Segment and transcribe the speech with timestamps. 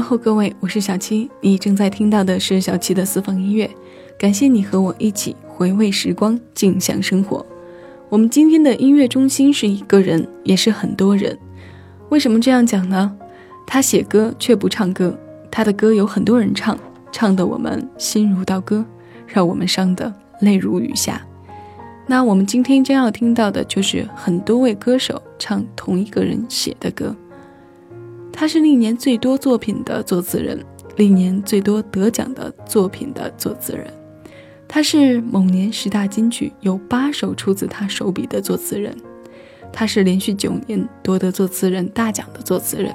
[0.00, 3.68] 问候各位，我是小七，你正在听到的是小七的私房音乐。
[4.18, 7.44] 感谢你和我一起回味时光，静享生活。
[8.08, 11.38] 我们今天的音乐中心是一个人，也是很多人。
[12.08, 13.14] 为什么这样讲呢？
[13.66, 15.14] 他写歌却不唱歌，
[15.50, 16.78] 他的歌有很多人唱，
[17.12, 18.82] 唱得我们心如刀割，
[19.26, 20.10] 让我们伤得
[20.40, 21.20] 泪如雨下。
[22.06, 27.14] 那我们今天将要听到的就是很多位歌手唱同一个人写的歌。
[28.32, 30.64] 他是历年最多作品的作词人，
[30.96, 33.86] 历年最多得奖的作品的作词人。
[34.66, 38.96] 他是某年十大金曲有八首出自他手笔的作词人。
[39.72, 42.94] 他是连续九年夺得作词人大奖的作词人。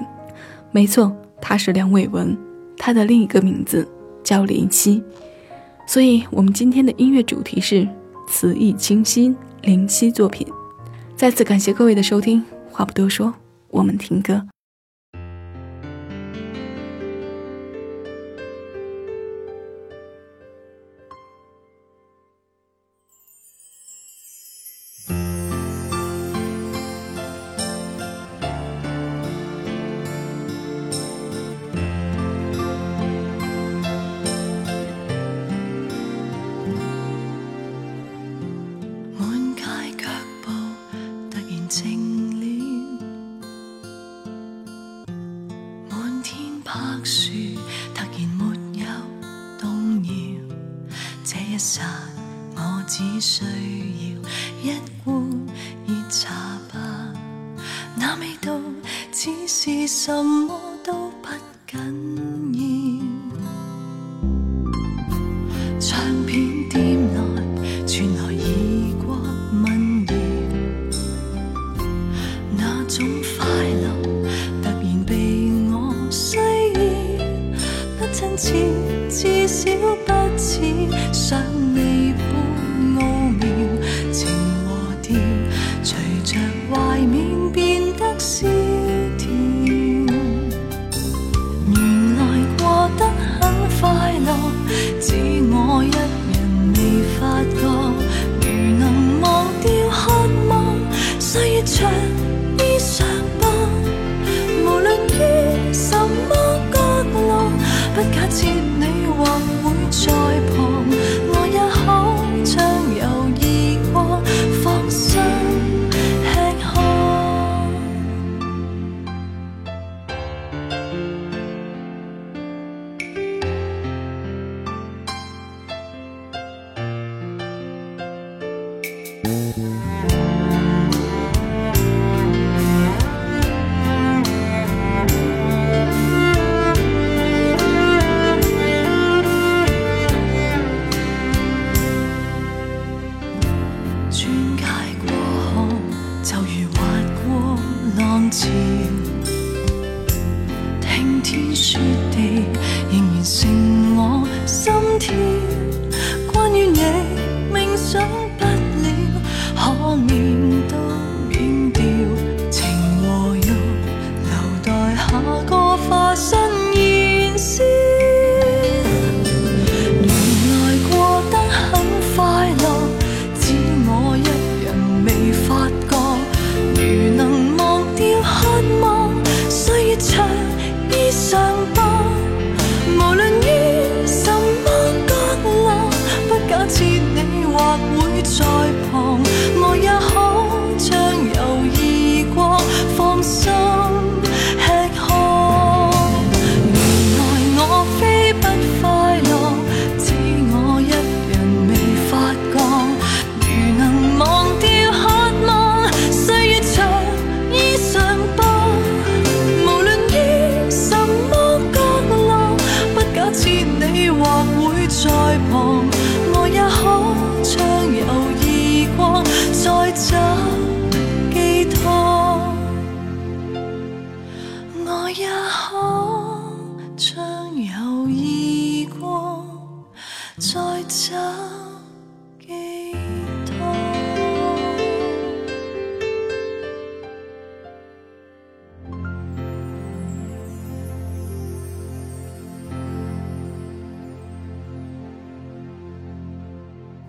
[0.71, 2.35] 没错，他是梁伟文。
[2.77, 3.87] 他的另一个名字
[4.23, 5.03] 叫林夕。
[5.87, 7.87] 所以，我们今天的音乐主题是
[8.27, 10.47] 词意清新林夕作品。
[11.15, 12.43] 再次感谢各位的收听。
[12.71, 13.33] 话不多说，
[13.69, 14.54] 我们听歌。
[58.41, 58.59] 道，
[59.11, 61.29] 只是什么都不
[61.67, 62.53] 紧
[63.31, 63.34] 要。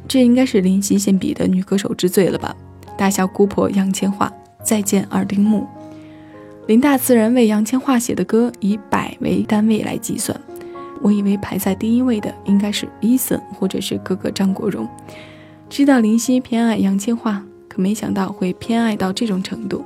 [0.09, 2.55] 这应该是林夕献笔的女歌手之最了吧？
[2.97, 4.31] 大笑姑婆杨千嬅，
[4.63, 5.67] 再见二丁目。
[6.67, 10.41] 林大自然为杨千嬅写的歌以百为单位来计算，
[11.03, 14.89] 我以为排在第一位的应该是 Eason 或者是哥哥张国荣。
[15.69, 19.85] 知道林夕偏爱杨千嬅，可没想到会偏爱到这种程度。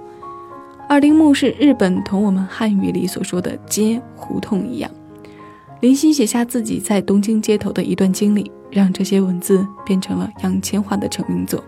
[0.89, 4.91] 二丁目是日本同我们汉语里所说的街胡同一样。
[5.81, 11.63] 林夕写下自己在东京街头的一段经历，让这些文字变成了杨千嬅的成名作。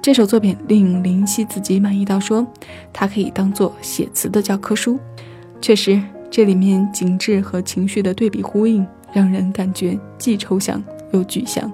[0.00, 2.46] 这首作品令林夕自己满意到说，
[2.92, 4.98] 它可以当做写词的教科书。
[5.60, 6.02] 确实，
[6.32, 10.82] 这里面景致和情绪的对比呼应，让人感觉既抽象
[11.12, 11.70] 又具象。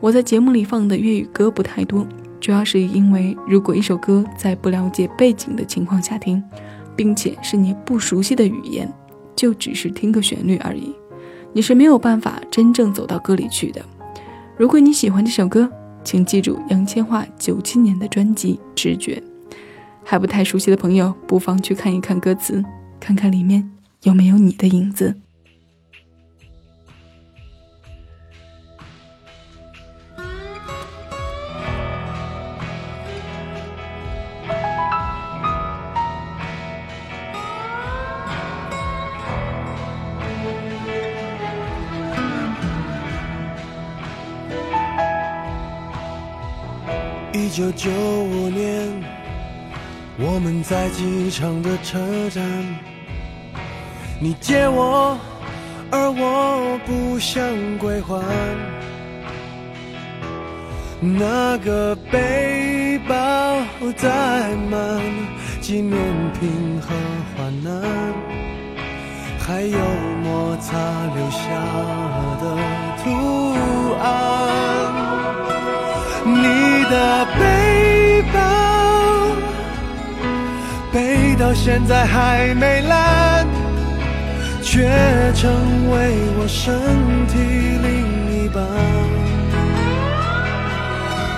[0.00, 2.04] 我在节目里放的粤语歌不太多，
[2.40, 6.42] 主要是因为如果一首歌在不了解背景的情况下听，
[6.96, 8.92] 并且是你不熟悉的语言。
[9.36, 10.92] 就只是听个旋律而已，
[11.52, 13.80] 你是没有办法真正走到歌里去的。
[14.56, 15.70] 如果你喜欢这首歌，
[16.02, 19.22] 请记住杨千嬅九七年的专辑《直觉》。
[20.02, 22.64] 还不太熟悉的朋友，不妨去看一看歌词，
[22.98, 23.70] 看看里面
[24.06, 25.16] 有没有你的影子。
[47.32, 48.88] 一九九五年，
[50.16, 52.44] 我们在机场的车站，
[54.18, 55.18] 你借我，
[55.90, 57.42] 而我不想
[57.78, 58.18] 归还。
[60.98, 63.14] 那个背包
[63.94, 64.08] 载
[64.70, 64.80] 满
[65.60, 66.00] 纪念
[66.40, 66.88] 品和
[67.36, 67.70] 患难，
[69.38, 69.78] 还有
[70.24, 70.72] 摩擦
[71.14, 71.44] 留下
[72.40, 72.44] 的
[73.04, 73.04] 图
[74.00, 74.04] 案。
[76.24, 78.34] 你的背包
[80.90, 83.35] 背到现在还没烂，
[84.76, 84.82] 却
[85.32, 85.48] 成
[85.90, 85.96] 为
[86.38, 86.76] 我身
[87.28, 87.34] 体
[87.80, 87.88] 另
[88.28, 88.62] 一半。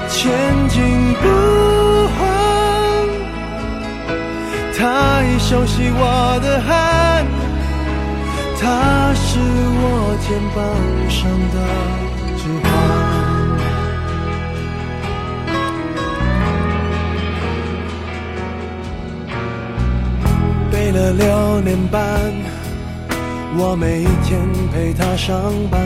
[0.08, 0.18] 千
[0.68, 0.74] 金
[1.22, 1.24] 不
[2.18, 2.18] 换，
[4.76, 6.02] 他已熟悉我
[6.42, 7.24] 的汗，
[8.60, 9.86] 他是我
[10.26, 10.26] 肩
[10.56, 10.58] 膀
[11.08, 11.56] 上的
[12.38, 12.66] 指环。
[20.72, 22.02] 背了六年半，
[23.56, 24.40] 我每天
[24.72, 25.40] 陪他上
[25.70, 25.80] 班。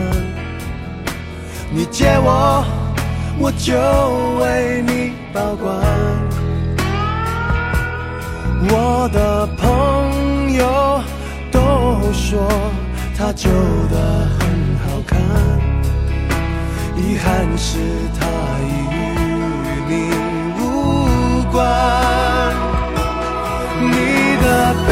[1.71, 2.63] 你借我，
[3.39, 3.73] 我就
[4.39, 5.73] 为你保管。
[8.65, 11.01] 我的朋友
[11.51, 12.47] 都说
[13.17, 13.49] 他旧
[13.91, 13.95] 的
[14.39, 14.39] 很
[14.83, 15.19] 好看，
[16.95, 17.79] 遗憾是
[18.19, 18.25] 他
[18.61, 19.19] 已与
[19.89, 19.91] 你
[20.59, 20.61] 无
[21.51, 21.53] 关。
[23.81, 23.93] 你
[24.41, 24.45] 的
[24.87, 24.91] 背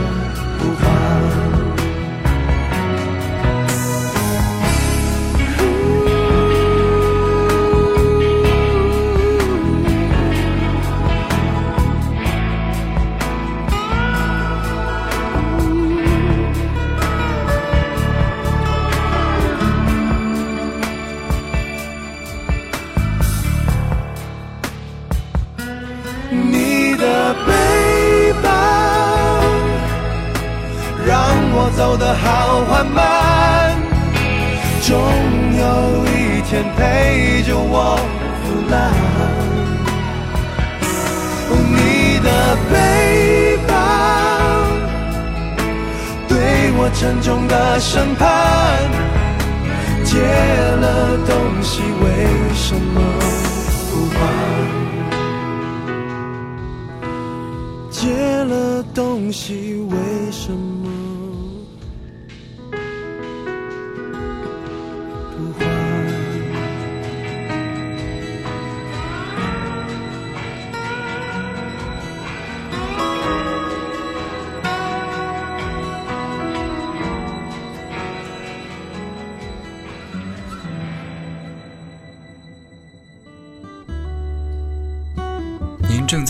[46.93, 48.27] 沉重的审判，
[50.03, 52.05] 借了东西为
[52.53, 53.01] 什么
[53.89, 54.19] 不还？
[57.89, 58.07] 借
[58.43, 59.97] 了东西为
[60.31, 60.80] 什么？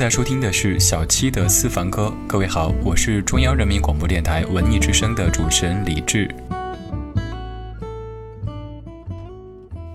[0.01, 2.11] 在收听的是小七的私房歌。
[2.27, 6.27] 各位好，我是中央人民广播电台文艺之声的主持人李志。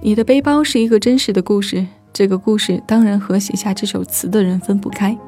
[0.00, 5.18] 你的背包是一个真实的故事，这个故事当然和写下这首词的人分不开。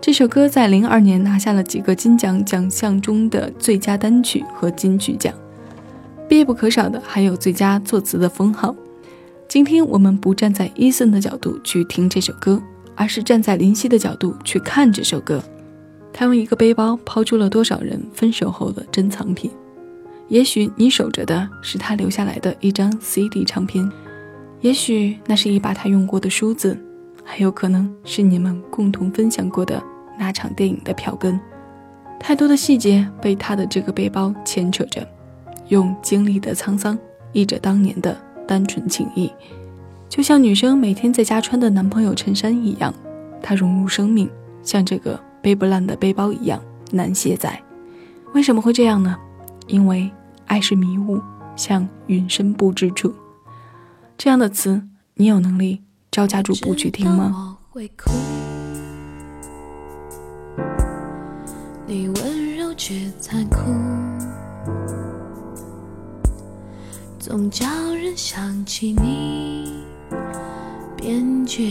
[0.00, 5.34] 这首歌在零二年拿下了几个金奖奖项中的最佳单曲和金曲奖，
[6.26, 8.74] 必不可少的还有最佳作词的封号。
[9.46, 12.62] 今天我们不站在伊森的角度去听这首歌，
[13.00, 15.42] 而是站在林夕的角度去看这首歌。
[16.12, 19.50] 他用一个背包抛出了多少人分手后的珍藏品？
[20.28, 23.90] 也许你守着的是他留下来的一张 CD 唱片，
[24.60, 26.78] 也许那是一把他用过的梳子，
[27.24, 29.82] 还有可能是你们共同分享过的。
[30.18, 31.40] 那场电影的票根，
[32.18, 35.08] 太多的细节被他的这个背包牵扯着，
[35.68, 36.98] 用经历的沧桑
[37.32, 38.14] 译着当年的
[38.46, 39.32] 单纯情谊，
[40.10, 42.92] 就像女生每天在家穿的男朋友衬衫一样，
[43.40, 44.28] 它融入生命，
[44.60, 47.62] 像这个背不烂的背包一样难卸载。
[48.34, 49.16] 为什么会这样呢？
[49.68, 50.10] 因为
[50.46, 51.20] 爱是迷雾，
[51.54, 53.14] 像云深不知处。
[54.18, 54.82] 这样的词，
[55.14, 57.56] 你有能力招架住不去听吗？
[61.86, 63.60] 你温柔却残酷，
[67.16, 67.64] 总叫
[67.94, 69.69] 人想起你，
[71.00, 71.66] 边觉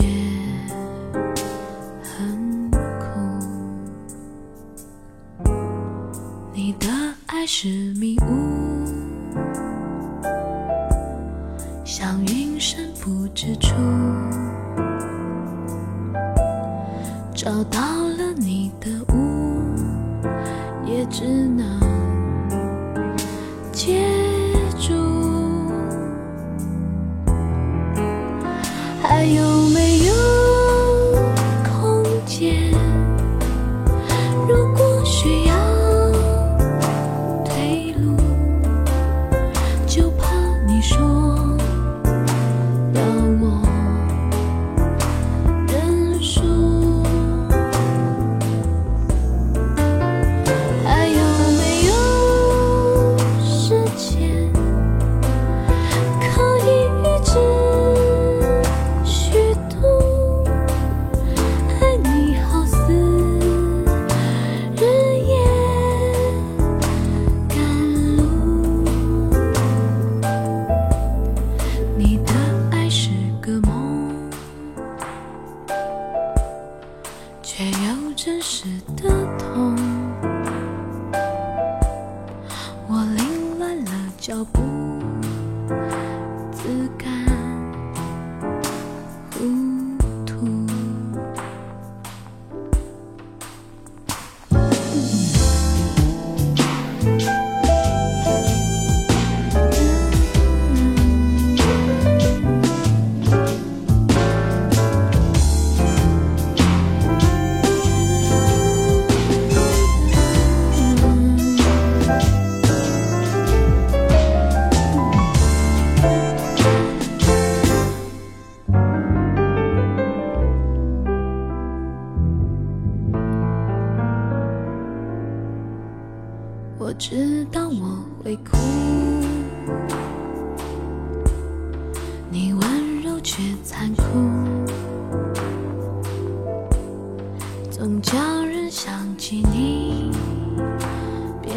[2.02, 2.68] 很
[2.98, 3.06] 苦。
[6.52, 6.88] 你的
[7.26, 8.26] 爱是迷雾，
[11.84, 13.72] 像云深不知处，
[17.32, 17.80] 找到
[18.18, 19.20] 了你的屋。
[20.84, 21.59] 也只能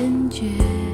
[0.04, 0.93] 感觉。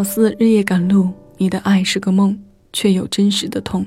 [0.00, 2.34] 好似日夜赶路，你的爱是个梦，
[2.72, 3.86] 却有真实的痛。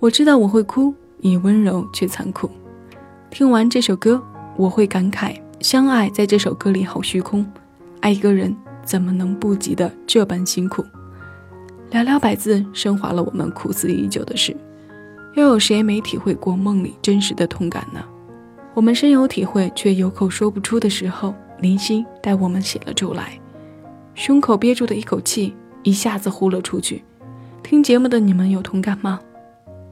[0.00, 2.50] 我知道我会哭，你温柔却残酷。
[3.30, 4.20] 听完这首歌，
[4.56, 7.46] 我会感慨：相爱在这首歌里好虚空，
[8.00, 8.52] 爱一个人
[8.84, 10.84] 怎么能不及得这般辛苦？
[11.92, 14.56] 寥寥百字升华了我们苦思已久的事，
[15.36, 18.04] 又有谁没体会过梦里真实的痛感呢？
[18.74, 23.38] 我们深有体会，却有口说不出的时候，林夕带我们写了出来，
[24.16, 25.54] 胸口憋住的一口气
[25.84, 27.04] 一下子呼了出去。
[27.62, 29.20] 听节目的你们有同感吗？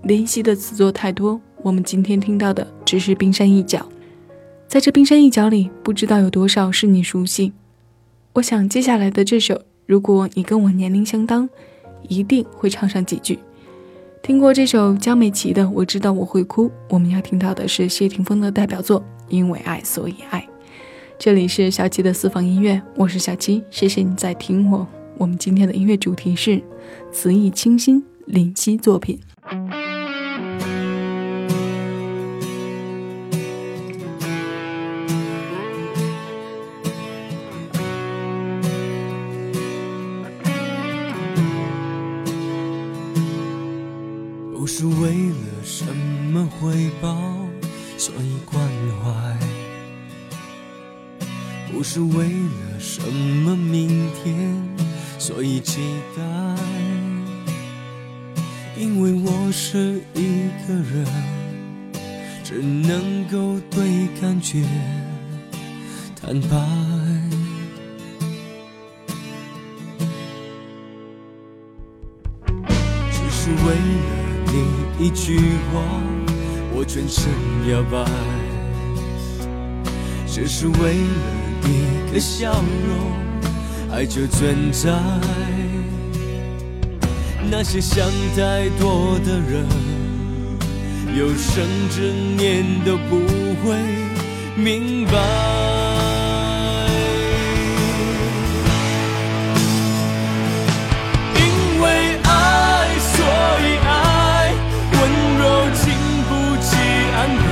[0.02, 3.86] 林夕的词作太多，我们今天听到的只是冰山一角，
[4.66, 7.52] 在这冰山一角里，不知道有多少是你熟悉。
[8.32, 11.48] 我想接下来的这首，如果你跟我年龄相当。
[12.06, 13.38] 一定会唱上几句。
[14.22, 19.00] 听过这首江美琪的《我知道我会哭》，我们要听到的是谢霆锋的代表作
[19.30, 20.46] 《因为爱所以爱》。
[21.16, 24.86] 这里是小七的私房音乐，我是小七，谢谢你在听我。
[25.16, 26.60] 我们今天的音乐主题是
[27.12, 29.18] 词意清新林夕作品。
[52.00, 52.23] 不
[82.36, 84.90] 笑容，爱就存在。
[87.48, 89.64] 那些想太多的人，
[91.16, 93.20] 有生之年都不
[93.62, 93.76] 会
[94.56, 95.12] 明白。
[101.36, 101.40] 因
[101.80, 103.24] 为爱，所
[103.62, 104.52] 以爱，
[104.90, 104.98] 温
[105.38, 105.42] 柔
[105.84, 105.84] 经
[106.26, 106.74] 不起
[107.14, 107.42] 安排。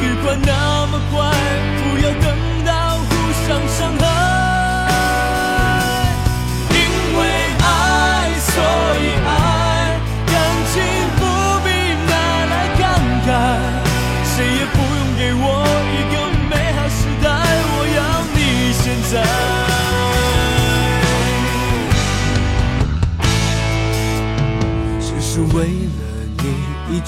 [0.00, 0.65] 不管那。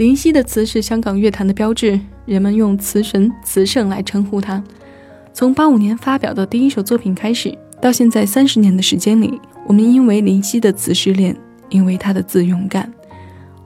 [0.00, 4.64] 林夕的词是香港乐坛的标志，人们用词神、词圣来称呼他。
[5.34, 11.36] 从八五年发表的第一首作品开始，到现在三十年的时间里，我们因为林夕的词失恋，
[11.68, 12.90] 因为他的字勇敢，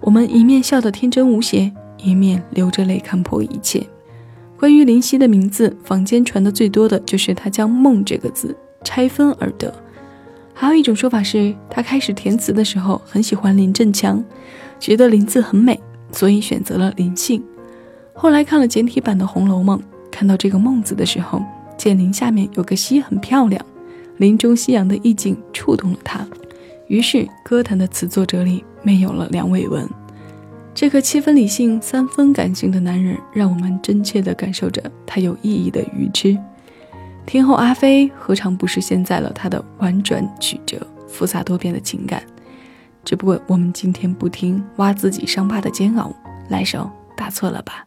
[0.01, 3.87] 我们一面笑得天真无邪，一面流着泪看破一切。
[4.59, 9.73] 关于林夕的名字，坊间传的最多的就是他将“梦”这个字拆分而得。
[10.53, 14.21] 还有一种说法是，他开始填词的时候很喜欢林振强，
[14.81, 15.81] 觉得林字很美，
[16.15, 17.43] 所以选择了林姓。
[18.15, 19.79] 后来看了简体版的《红楼梦》，
[20.11, 21.43] 看到这个“梦”字的时候，
[21.77, 23.65] 见林下面有个溪很漂亮，
[24.19, 26.27] 林中夕阳的意境触动了他，
[26.87, 29.89] 于是歌坛的词作者里没有了梁伟文。
[30.73, 36.37] 这个七分理性、三分感性的男人，让我们真切地感受着他有意义的愚痴。
[37.27, 42.23] 天后阿飞何尝不是现在了他的婉转曲折、复杂多变的情感？
[43.05, 46.15] 只不过我们今天不听挖自己伤疤的煎熬，
[46.49, 47.85] 来首打错了吧。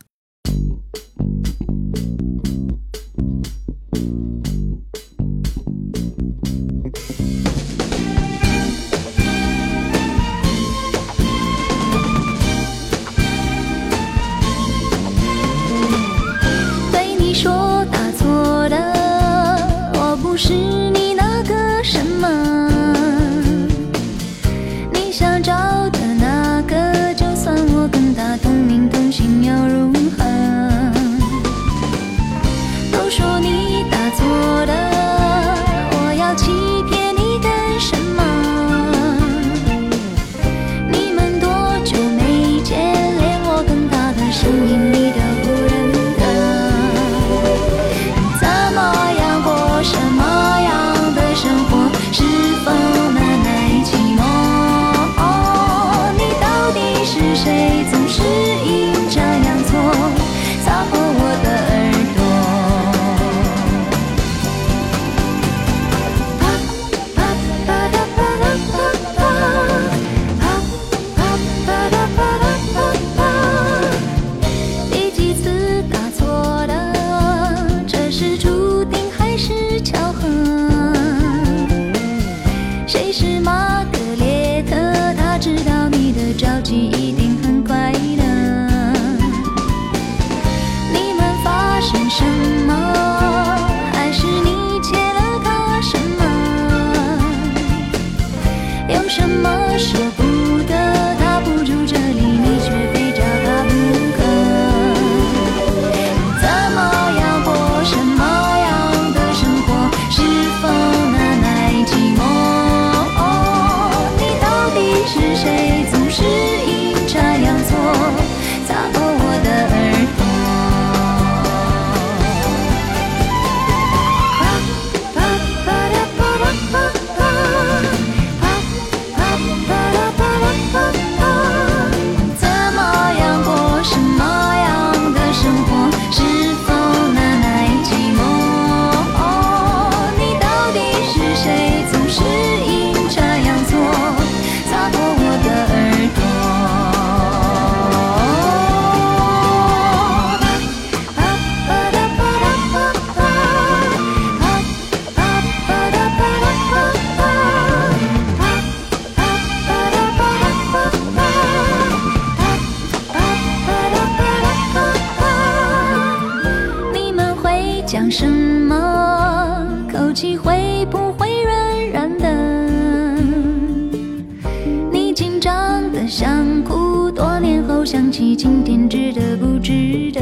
[178.08, 180.22] 想起今天值得不值得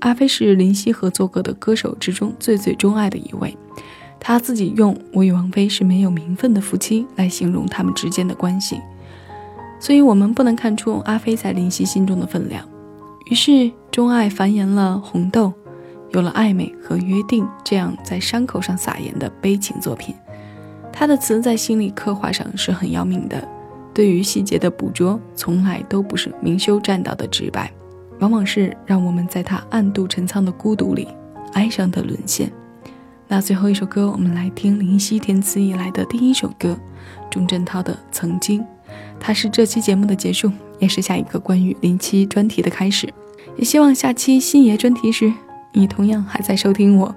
[0.00, 3.54] 阿飞是林夕合作过的歌手之中最最钟爱的一位，
[4.18, 8.80] 他自己用“我与王菲是没有名分的夫妻”来形容他们之间的关系，
[9.78, 12.66] 所以我们不能看出阿飞在林夕心中的分量。
[13.30, 15.48] 于是钟爱繁衍了《红豆》，
[16.12, 20.14] 有了《暧昧》和《约定》这样在伤口上撒盐的悲情作品。
[20.90, 23.46] 他的词在心理刻画上是很要命的，
[23.98, 27.68] 对于细节的捕捉从来都不是明修栈道的直白。
[28.20, 31.08] 往往是让我们在他暗度陈仓的孤独里，
[31.54, 32.48] 哀伤的沦陷。
[33.26, 36.78] 那最后一首歌，我们来听林夕填词以来的第一首歌，
[37.28, 38.60] 钟镇涛的《曾经》。
[39.18, 43.12] 它是这期节目的结束，也是下一个关于林夕专题的开始。
[43.56, 45.32] 也希望下期星爷专题时，
[45.72, 47.12] 你同样还在收听我。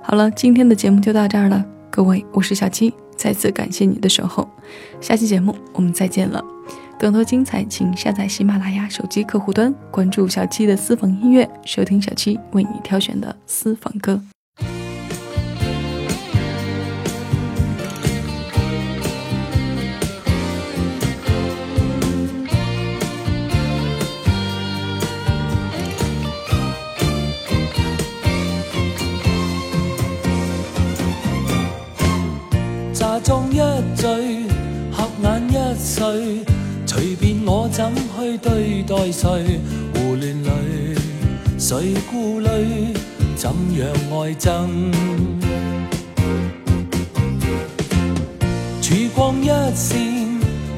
[0.00, 4.48] 好了，今天的节目就到这儿了，各位，我是小七，再次感谢你的守候。
[5.00, 6.42] 下期节目我们再见了。
[6.98, 14.20] 更多精彩，请下载喜马拉雅手机客户端，关注小七的私房音乐，收听小七为你挑选的私房歌。
[38.42, 39.60] 对待谁？
[39.94, 40.98] 胡乱里，
[41.58, 42.48] 谁顾虑？
[43.36, 44.68] 怎样爱憎？
[48.80, 50.00] 曙光一线，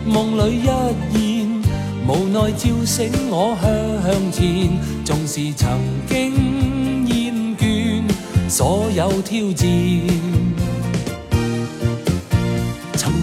[0.05, 0.66] 梦里一
[1.12, 1.62] 现，
[2.07, 4.70] 无奈照醒我向前。
[5.05, 8.03] 纵是曾经厌倦
[8.48, 9.66] 所有挑战。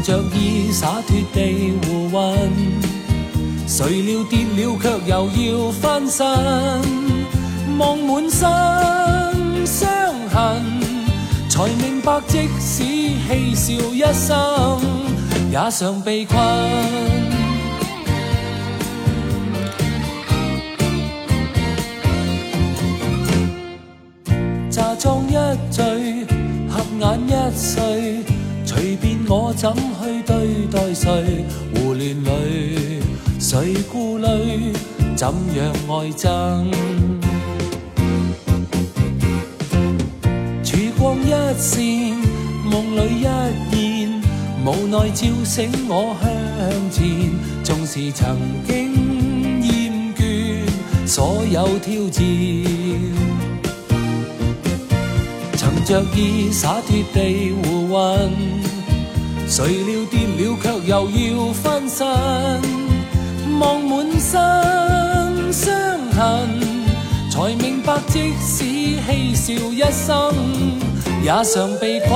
[0.03, 2.49] 着意洒脱地胡混，
[3.73, 6.27] 谁料跌了却又要翻身，
[7.77, 9.89] 望满身伤
[10.29, 10.61] 痕，
[11.49, 14.81] 才明白即使嬉笑一生，
[15.49, 16.37] 也常被困。
[24.69, 25.35] 假装一
[25.71, 26.25] 醉，
[26.67, 28.25] 合眼一睡。
[28.65, 32.99] 随便我怎去对待谁，胡乱里
[33.51, 34.71] 谁顾虑？
[35.13, 36.71] 怎样爱憎？
[40.63, 42.15] 曙光一线，
[42.63, 43.23] 梦里一
[43.69, 44.23] 现，
[44.65, 46.29] 无奈照醒我向
[46.89, 47.01] 前。
[47.61, 48.93] 纵是曾经
[49.63, 50.65] 厌倦
[51.05, 52.23] 所有挑战，
[55.57, 58.31] 曾着意洒脱地胡混。
[59.45, 62.07] 谁料跌了却又要翻身，
[63.61, 65.71] 望满身伤
[66.17, 66.49] 痕，
[67.29, 68.63] 才明白即使
[69.05, 70.33] 嬉笑一生，
[71.21, 72.09] 也常被困。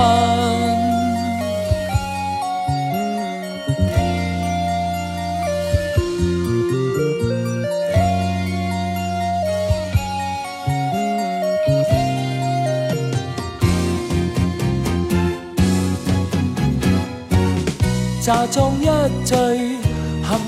[18.20, 18.86] 假装一
[19.24, 19.78] 醉，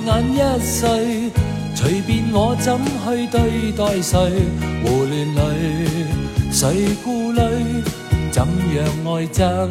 [0.07, 1.31] 眼一睡，
[1.75, 4.19] 随便我怎去对待谁，
[4.83, 5.41] 胡乱里
[6.51, 7.41] 谁顾虑？
[8.31, 9.69] 怎样爱憎？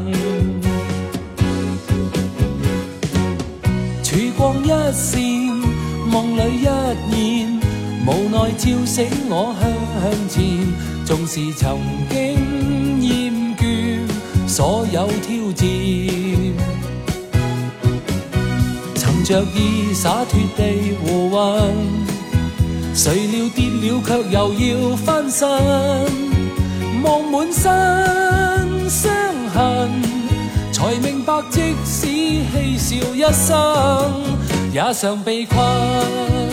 [4.04, 5.20] 曙光一线，
[6.10, 6.66] 梦里一
[7.12, 7.60] 现，
[8.06, 8.98] 无奈照醒
[9.30, 10.38] 我向前。
[11.06, 13.62] 纵是曾经厌倦
[14.48, 15.66] 所有挑战。
[19.28, 21.74] 着意洒脱地胡混，
[22.96, 25.46] 谁料跌了却又要翻身，
[27.04, 29.12] 望满身伤
[29.54, 29.92] 痕，
[30.72, 32.08] 才明白即使
[32.54, 34.24] 嬉笑一生，
[34.72, 36.47] 也常被困。